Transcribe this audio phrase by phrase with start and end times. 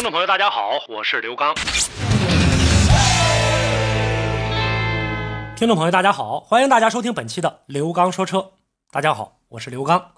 [0.00, 1.54] 听众朋友，大家好，我是刘刚。
[5.54, 8.52] 听众朋友，大家好，欢迎大家收听本期的刘刚说车。
[8.90, 10.12] 大家好，我是刘刚。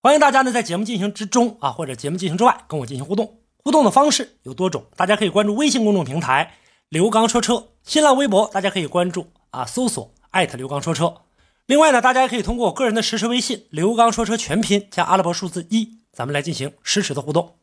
[0.00, 3.40] 欢迎大家呢在节目进行之中啊，或者节目进行之外跟我进行互动。
[3.56, 6.54] 互动的方式有多种，大家可以关注微信公众平台
[6.88, 11.22] “刘刚说车”，新浪微博大家可以关注啊，搜索艾特刘刚说车。
[11.66, 17.56] 另外呢，大家也可以通过我个人的实时微信“刘刚说车全拼”加阿拉伯数字一，咱们来进行实时的互动。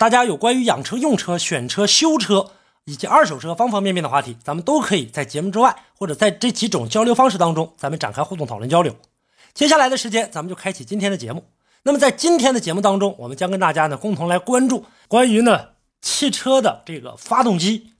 [0.00, 2.52] 大家有关于养车、用车、选车、修车
[2.86, 8.96] 以及二手车方方面面的话题，咱们都可以在节目之外或者在这几种交流方式当中，咱们展开互动讨论交流。
[9.52, 11.44] 接下来的时间，咱们就开启今天的节目。
[11.82, 15.66] 那么在今天的节目当中，我们将跟大家呢共同来关注关于呢
[16.00, 17.90] 汽车的这个发动机。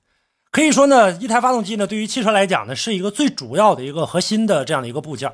[0.51, 5.31] 可以说呢，一台发动机呢，对于汽车来讲呢，是一个最主要的一个核心的这样的一个部件。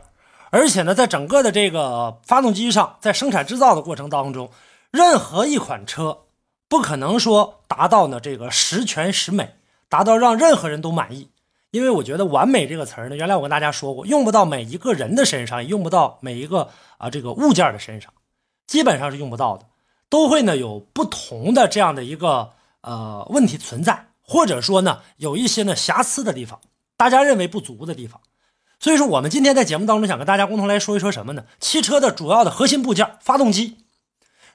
[0.50, 4.50] 而且呢，在整个的这个发动机上，在生产制造的过程当中，
[4.91, 6.22] 任何一款车
[6.69, 9.55] 不可能说达到呢这个十全十美，
[9.89, 11.31] 达到让任何人都满意。
[11.70, 18.12] 因为我觉得“完美”这个词儿呢，原来我跟大家说过，用不到每一个人的身上，也用不到每一个啊这个物件的身上，
[18.67, 19.67] 基本上是用不到的，
[20.09, 24.06] 都会呢有不同的这样的一个呃问题存在。
[24.22, 26.61] 或者说呢，有一些呢瑕疵的地方，
[26.97, 28.20] 大家认为不足的地方，
[28.81, 31.44] 所以说我们今天在节目当中想跟大家共同来说一说什么呢？
[31.61, 33.86] 汽车的主要的核心部件——发动机。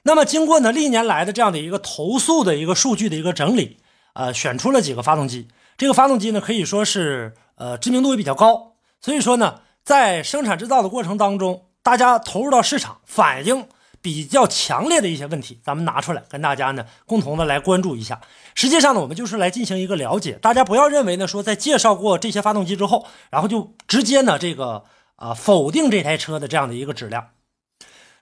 [0.02, 3.78] 那么经过呢历年来的这样的一个投诉的一个数据的一个整理，
[4.14, 5.48] 呃，选出了几个发动机。
[5.76, 13.66] 这个发动机呢可以说是呃知名度也比较高，所以说呢在生产制造的过程当中，大家投入到市场反映。
[14.04, 18.20] 比较强烈的一些问题，咱们拿出来跟大家呢共同的来关注一下。
[18.52, 20.32] 实际上呢，我们就是来进行一个了解。
[20.42, 24.82] 大家不要认为呢说在介绍过这些发动机之后，然后就直接呢这个
[25.14, 27.28] 啊否定这台车的这样的一个质量。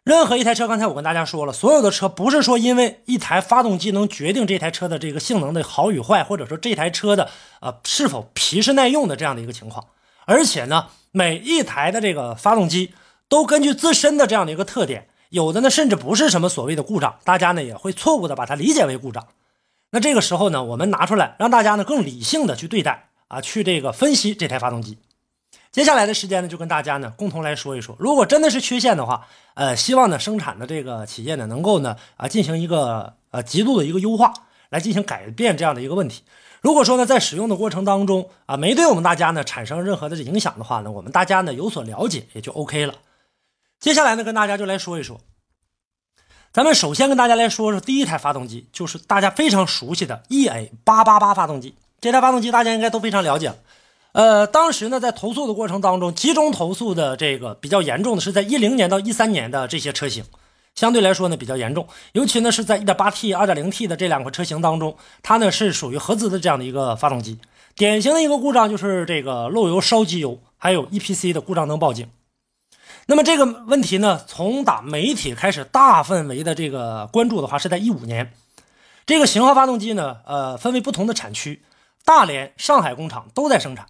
[0.03, 7.29] 任何一台车，刚才我跟大家说了，所有的车不是说因为一台发动机能决定这台车的这个性能的好与坏，或者说这台车的
[7.61, 9.87] 呃是否皮实耐用的这样的一个情况。
[10.25, 12.95] 而且呢，每一台的这个发动机
[13.29, 15.09] 都根据自身的这样的一个特点。
[15.29, 19.29] 有的呢，甚至不是什么所谓的故障，大家呢也会错误的把它理解为故障。
[19.91, 24.99] 那这个时候呢，我们拿出来让大家呢更理性的去对待啊，去这个分析这台发动机。
[25.73, 34.33] 接下来的时间呢，就跟大家呢共同来说一说，如果真的是缺陷的话，呃，希望呢生产的这个企业呢能够呢啊进行一个呃极度的一个优化，
[34.71, 36.25] 来进行改变这样的一个问题。
[36.61, 42.95] 如果说呢在使用的过程当中啊没对我们大家呢产生任何的影响的话呢，我们大家呢有所了解也就 OK 了。
[43.79, 45.21] 接下来呢，跟大家就来说一说，
[46.53, 51.77] 咱们首先跟大家来说说第一台发动机，就是大家非常熟悉的 EA 八八八发动机。
[52.01, 53.57] 这台发动机大家应该都非常了解了。
[54.13, 60.25] 呃，当时呢，在投诉的过程当中，集中投诉的这个比较严重的是在一零年到一三年的这些车型，
[60.75, 61.87] 相对来说呢比较严重。
[62.13, 67.39] 尤其呢是在 1.8T、2.0T 的这两款车型当中，它呢是属于合资的这样的一个发动机。
[67.77, 72.09] 典型的一个故障就是这个漏油烧机油，还有 EPC 的故障灯报警。
[73.07, 78.33] 那么这个问题呢，从打媒体开始大范围的这个关注的话，是在一五年。
[79.07, 81.63] 这个型号发动机呢，呃，分为不同的产区，
[82.05, 83.87] 大连、上海工厂都在生产。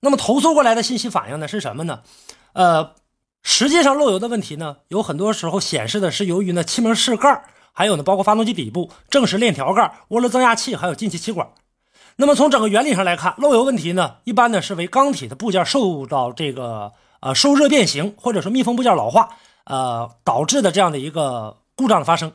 [0.00, 2.00] 那么投诉过来的信息反映的是什么呢？
[2.52, 2.92] 呃，
[3.42, 11.48] 实际上漏油的问题呢，有很多时候显示的是由于呢气门室盖，还有呢包括发动机底部正时链条盖、涡轮增压器，还有进气气管。
[12.16, 16.92] 那么从整个原理上来看，漏油问题呢，一般呢是为钢体的部件受到这个。
[17.20, 19.30] 呃，受热变形或者说密封部件老化，
[19.64, 22.30] 呃，导致的这样的一个故障的发生。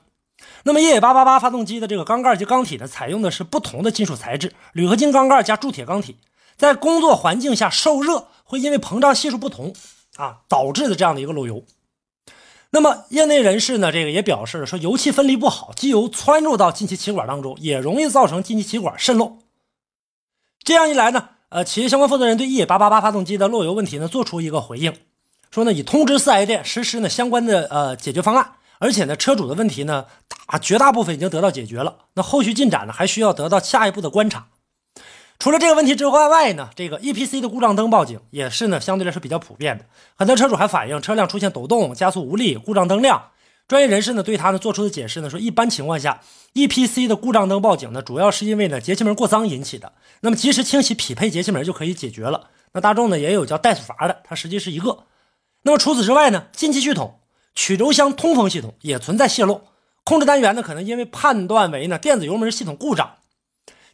[0.64, 6.18] 那么，越野888发动机的这个缸盖及缸体呢，采用的是不同的金属材质，铝合金缸盖加铸铁缸体，
[6.58, 9.74] 在工作环境下受热会因为膨胀系数不同
[10.16, 11.64] 啊，导致的这样的一个漏油。
[12.72, 19.38] 那么，业内人士呢，这个也表示说，油气分离不好，机油窜入到进气气管当中，也容易造成进气气管渗漏。
[20.64, 21.30] 这样一来呢？
[21.50, 24.92] 呃，企业相关负责人对越野888发动机的漏油问题呢做出一个回应，
[25.52, 30.08] 说呢已通知四 S 店实施呢相关的呃解决方案，而且呢车主的问题呢
[30.48, 34.48] 大绝大部分已经得到解决了，那后续进展呢还需要得到下一步的观察。
[35.44, 39.84] 除了这个问题之外外呢，这个 EPC 的故障灯报警也是呢相对来说比较普遍的，
[40.16, 43.22] 很多车主还反映车辆出现抖动、加速无力、故障灯亮，
[43.68, 46.22] 专业人士呢对他呢做出的解释呢说，一般情况下
[46.54, 49.92] ，EPC 的故障灯报警呢主要是因为呢节气门过脏引起的，
[50.22, 52.48] 那么及时清洗匹配节气门就可以解决了。
[52.72, 55.00] 那大众呢也有叫怠速阀的，它实际是一个。
[55.64, 57.20] 那么除此之外呢，进气系统、
[57.54, 59.60] 曲轴箱通风系统也存在泄漏，
[60.06, 63.18] 控制单元呢可能因为判断为呢电子油门系统故障。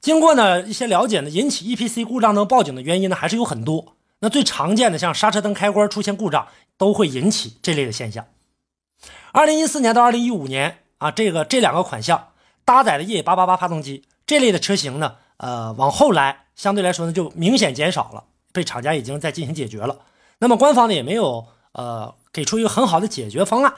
[0.02, 3.96] 经过呢一些了解呢，引起 EPC 故障灯报警的原因呢还是有很多。
[4.20, 6.48] 那最常见的像刹车灯开关出现故障，
[6.78, 8.26] 都会引起这类的现象。
[9.32, 12.30] 二零一四年到二零一五年啊，这个这两个款项
[12.66, 20.00] 搭载的 EA 八八八发动机这类的车型呢，呃，往后来相对来说呢就明显减少了，被厂家已经在进行解决了。
[20.40, 23.74] 那么官方呢也没有呃给出一个很好的解决方案。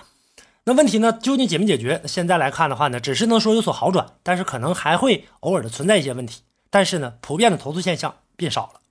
[0.63, 2.01] 那问题呢究竟解没解决？
[2.05, 6.41] 现在来看的话呢，只是能说有所好转，但是可能还会偶尔的存在一些问题。
[6.69, 8.81] 但是呢，普遍的投诉现象变少了。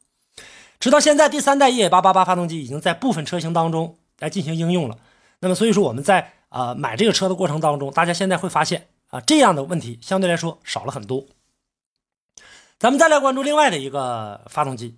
[0.81, 4.99] 直到现在，第三代 EA 八八八发动机已经在部分车型当中来进行应用了。
[5.39, 11.25] 那么所以说我们在啊，买这个车的过程当中，大家现在会发现啊，这样的问题相对来说少了很多。
[12.79, 14.97] 咱们再来关注另外的一个发动机，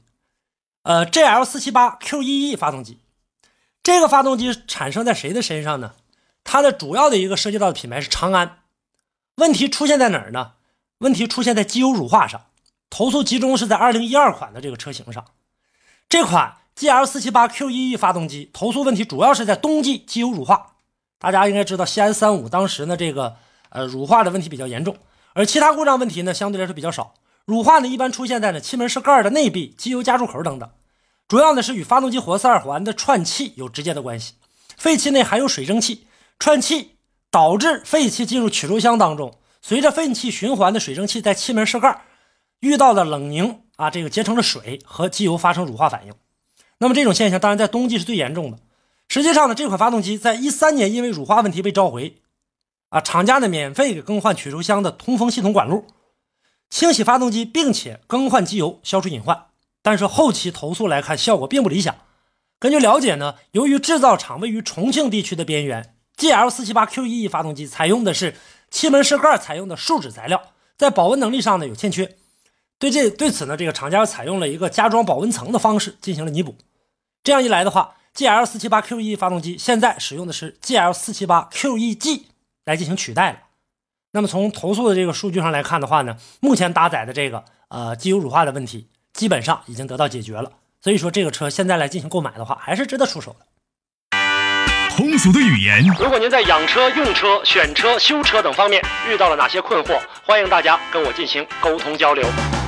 [0.84, 2.98] 呃，GL 四七八 QEE 发动机。
[3.82, 5.92] 这个发动机产生在谁的身上呢？
[6.44, 8.58] 它的主要的一个涉及到的品牌是长安。
[9.36, 10.52] 问题出现在哪儿呢？
[10.98, 12.46] 问题出现在机油乳化上，
[12.90, 15.24] 投诉集中是在二零一二款的这个车型上。
[16.08, 20.76] 这款 GL 四七八 QEE 发动机投诉问题主要是在冬季机油乳化。
[21.18, 23.36] 大家应该知道，西安三五当时呢，这个
[23.70, 24.96] 呃乳化的问题比较严重，
[25.32, 27.14] 而其他故障问题呢，相对来说比较少。
[27.44, 30.70] 乳化呢，一般出现在呢气门室盖的内壁、机油加注口等等，
[31.26, 34.34] 主要呢是与发动机活塞环的串气有直接的关系。
[34.76, 36.06] 废气内含有水蒸气，
[36.42, 36.96] 串气
[37.30, 42.02] 导致废气进入曲轴箱当中，随着废气循环的水蒸气在气门室盖
[42.58, 46.12] 遇到的冷凝啊，这个结成了水和机油发生乳化反应。
[46.78, 48.58] 那么这种现象当然在冬季是最严重的。
[49.06, 52.16] 实际上呢，这款发动机在一三年因为乳化问题被召回，
[52.88, 55.86] 啊，厂家呢免费给更换曲轴箱的通风系统管路，
[56.68, 59.46] 清洗发动机，并且更换机油，消除隐患。
[59.80, 61.94] 但是后期投诉来看，效果并不理想。
[62.58, 68.34] 根据了解呢，由于制造厂位于重庆地区的边缘，GL 四七八 QEE 发动机采用的是
[68.70, 70.42] 气门室盖采用的树脂材料，
[70.76, 72.16] 在保温能力上呢有欠缺。
[72.78, 76.56] 对这对此呢，这个厂家采用了一个加装保温层的方式进行了弥补。
[77.22, 77.94] 这样一来的话。
[78.14, 82.24] GL 四七八 QE 发动机现在使用的是 GL 四七八 QEG
[82.66, 83.38] 来进行取代了。
[84.10, 90.52] 那么从投诉的这个数据上来看的话呢，目前搭载的这个呃机油乳化的问题基本上已经得到解决了。
[90.82, 93.46] 所以说这个车现在来进行购买的话，还是值得出手的。
[94.94, 95.82] 通俗的语言。
[95.98, 102.22] 如果您在养车、用车、选车、修车等方面遇到了哪些困惑，欢迎大家跟我进行沟通交流。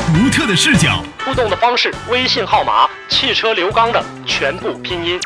[0.06, 5.20] 独特的视角，互动的方式，微信号码：汽车刘刚的全部拼音。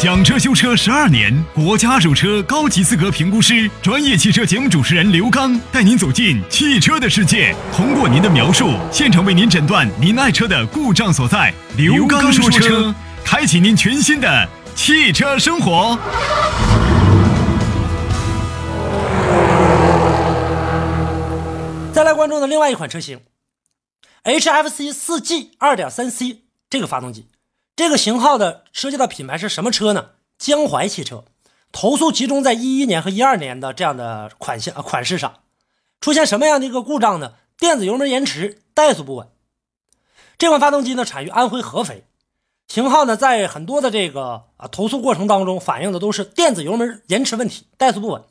[0.00, 11.54] 讲车修车十二年，国家二手车高级资格评估师，专业汽车节目主持人刘刚带您走进汽车的世界，通过您的描述，现场为您诊断您爱车的故障所在。
[11.76, 12.94] 刘刚说车，
[13.30, 15.98] 开启您全新的汽车生活。
[21.92, 23.20] 再来关注的另外一款车型
[24.24, 27.28] ，HFC 四 G 二点三 C 这个发动机。
[27.76, 30.12] 这个型号的涉及到品牌是什么车呢？
[30.38, 31.26] 江淮汽车，
[31.70, 35.40] 投诉集中在一一年和一二年的这样的款项款式上，
[36.00, 37.34] 出现什么样的一个故障呢？
[37.58, 39.28] 电子油门延迟，怠速不稳。
[40.38, 42.04] 这款发动机呢产于安徽合肥，
[42.68, 48.22] 型号呢在很多的这个啊投诉过程当中反映的都是电子油门延迟问题，怠速不稳。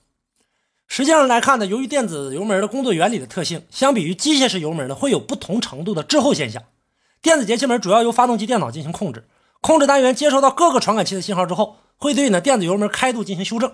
[0.88, 6.64] 实际上来看呢，由于电子油门的工作原理的特性，相比于机械式油门呢会有不同程度的滞后现象。
[7.22, 9.28] 电子节气门主要由发动机电脑进行控制。
[9.60, 13.74] 控制单元接收到各个传感器的信号之后，会对呢电子油门开度进行修正。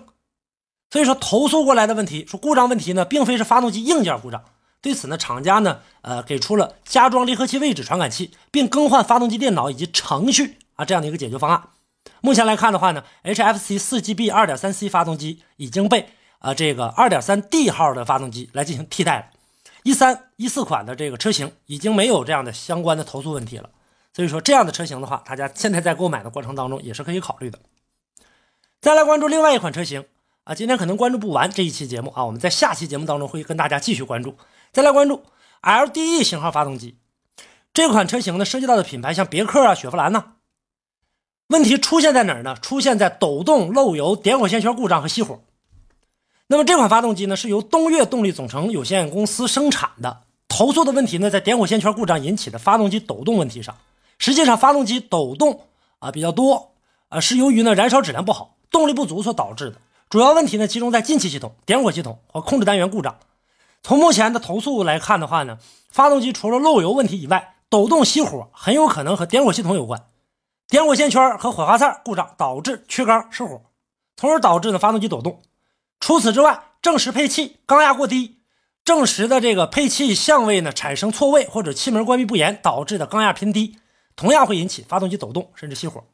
[0.90, 4.42] 所以说投诉过来的问题，说故障问题呢，并非是发动机硬件故障。
[4.84, 11.70] 对此呢，厂家呢，呃，给出了加装离合器位置传感器，并更换发动机电脑以及程序啊这样的一个解决方案。
[12.20, 19.24] 目前来看的话呢，HFC 4GB 2.3C 发动机已经被啊这个 2.3D 号的发动机来进行替代了。
[19.84, 23.70] 一三一四款的这个车型已经没有这样的相关的投诉问题了。
[24.12, 27.58] 所以说，这样的车型的话，大家现在在购买的过程当中也是可以考虑的。
[28.82, 30.04] 再来关注另外一款车型
[30.44, 34.36] 啊，今天可能关注不完这一期节目啊，我们在下期节目当中会跟大家继续关注。
[34.74, 35.22] 再来关注
[35.62, 36.98] LDE 型号发动机
[37.72, 40.32] 这款车型呢，涉及到的品牌像别克啊、雪佛兰呐。
[41.46, 42.56] 问题出现在哪儿呢？
[42.60, 45.40] 出现在抖动、漏油、点火线圈故障和熄火。
[46.48, 50.22] 那么这款发动机呢，是由东岳动力总成有限公司生产的。
[50.48, 53.76] 投诉的问题呢，在点火线圈故障引起的发动机抖动问题上。
[54.18, 55.68] 实际上，发动机抖动
[56.00, 56.72] 啊比较多，
[57.10, 59.76] 啊是由于呢燃烧质量不好，动力不足所导致的。
[60.10, 63.16] 主要问题呢集中在进气系统、点火系统和控制单元故障。
[63.84, 65.58] 从目前的投诉来看的话呢，
[65.90, 70.06] 发动机除了漏油问题以外，抖动熄火很有可能和点火系统有关。
[70.68, 73.60] 点火线圈和火花塞故障导致缺缸失火，
[74.16, 75.42] 从而导致呢发动机抖动。
[76.00, 78.38] 除此之外，正时配气缸压过低，
[78.86, 83.76] 正时的这个配气相位呢产生错位，或者气门关闭不严导致的缸压偏低，
[84.16, 86.04] 同样会引起发动机抖动甚至熄火。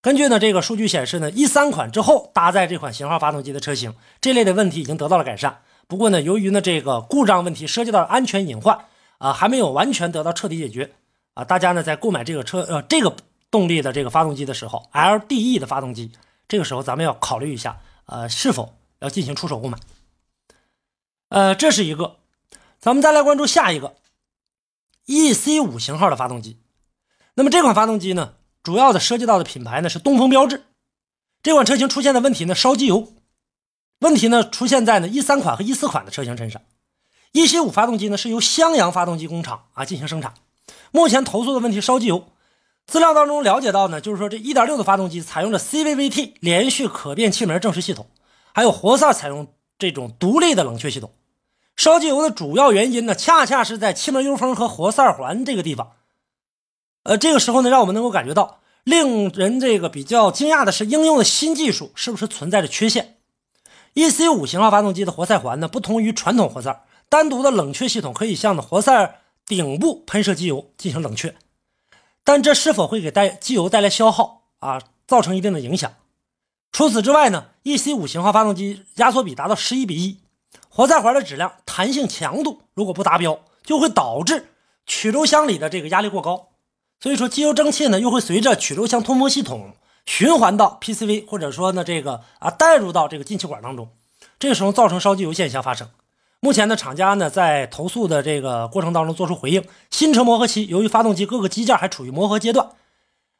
[0.00, 5.62] 根据呢这个数据显示呢，一三款之后搭载这款型号发动机的车型，这类的问题已经得到了改善。
[5.92, 8.86] 不过呢，由于呢这个故障问题涉及到安全隐患
[9.18, 10.94] 啊，还没有完全得到彻底解决
[11.34, 13.14] 啊，大家呢在购买这个车呃这个
[13.50, 16.10] 动力的这个发动机的时候，LDE 的发动机，
[16.48, 19.78] 这个时候咱们要考虑一下，呃是否要进行出手购买。
[21.28, 22.16] 呃，这是一个，
[22.78, 23.96] 咱们再来关注下一个
[25.04, 26.58] ，EC 五型号的发动机。
[27.34, 28.32] 那么这款发动机呢，
[28.62, 30.62] 主要的涉及到的品牌呢是东风标致。
[31.42, 33.12] 这款车型出现的问题呢，烧机油。
[34.02, 36.60] 问题呢出现在呢一三款和一四款的车型身上。
[37.32, 40.34] EC 五发动机呢是由襄阳发动机工厂啊进行生产。
[40.90, 42.26] 目前投诉的问题烧机油。
[42.84, 48.08] 资料当中了解到呢，就是说这1.6的发动机采用了 CVVT 连续可变气门正时系统，
[48.52, 51.12] 还有活塞采用这种独立的冷却系统。
[51.76, 55.92] 烧机油的主要原因呢，恰恰是在气门油封和活塞环这个地方。
[57.04, 63.18] 呃，这个时候呢，让我们能够感觉到，令人这个比较惊讶的是，应用的新技术是不是存在着缺陷
[63.94, 71.34] ？EC 五型号发动机的活塞环呢，不同于传统活塞，单独的冷却系统可以向的活塞顶部喷射机油进行冷却，
[72.24, 75.92] 但这是否会给带机油带来消耗啊，造成一定的影响？
[76.70, 80.20] 除此之外呢，EC 五型号发动机压缩比达到十一比一。
[80.70, 84.48] 活塞环的质量、弹性强度如果不达标，就会导致
[84.86, 86.48] 曲轴箱里的这个压力过高，
[86.98, 89.74] 所以说机油蒸汽呢又会随着曲轴箱通风系统
[90.06, 93.88] 循环到 PCV，或者说呢这个啊带入到这个进气管当中，
[94.38, 95.88] 这个时候造成烧机油现象发生。
[96.40, 102.70] 目前呢厂家呢在投诉的这个过程当中做出回应，新车磨合期由于发动机各个机件还处于磨合阶段，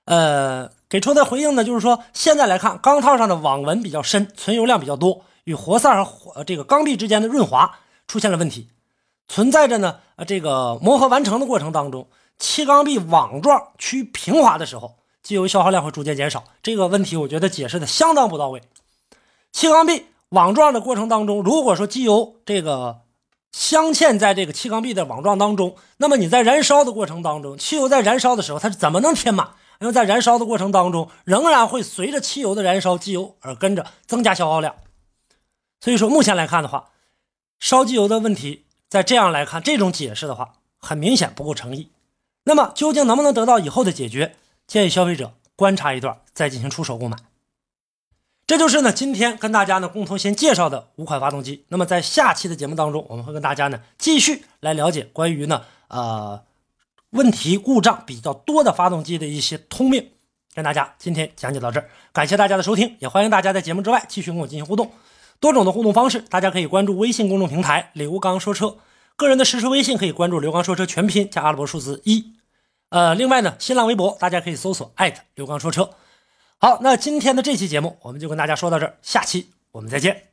[0.05, 5.25] 呃给出的回应呢就是说现在来看钢套上的网纹比较深，存油量比较多。
[5.45, 8.69] 与活塞和这个缸壁之间的润滑出现了问题，
[9.27, 9.97] 存在着呢。
[10.15, 12.07] 呃，这个磨合完成的过程当中，
[12.39, 16.45] 气缸壁网状趋平滑的时候，机油消耗量会逐渐减少。
[16.63, 18.63] 这个问题我觉得解释的相当不到位。
[19.53, 23.03] 气缸壁网状的过程当中，如果说机油这个
[23.53, 29.51] 镶嵌在这个气缸壁的网状当中，那么你在燃烧的过程当中，汽油在燃烧的时候，它是怎么能填满？
[29.81, 34.77] 因为在燃烧的过程当中，仍然会随着汽油的燃烧，机油而跟着增加消耗量。
[35.81, 36.91] 所以说，目前来看的话，
[37.59, 41.91] 烧机油的问题，在这样来看，这种解释的话，很明显不够诚意。
[42.45, 44.37] 那么，究竟能不能得到以后的解决？
[44.73, 47.19] 建议消费者观察一段，再进行出手购买。
[48.47, 51.67] 这就是呢，今天跟大家呢共同先介绍的五款发动机。
[51.69, 56.43] 那么，在下期的节目当中，我们会跟大家呢继续来了解关于呢呃
[57.11, 60.09] 问题故障比较多的发动机的一些通病。
[60.55, 64.91] 跟大家今天讲解到这儿，感谢大家的收听，也欢迎大家在节目之外继续跟我进行互动。
[65.39, 68.79] 多种的互动方式，大家可以关注微信公众平台“刘刚说车”，
[69.17, 72.33] 个人的实时微信可以关注“刘刚说车”全拼加阿拉伯数字一。
[72.93, 75.89] 呃，另外呢，新浪微博大家可以搜索艾特刘刚说车。
[76.59, 80.32] 好，那今天的这期节目我们就跟大家说到这儿，下期我们再见。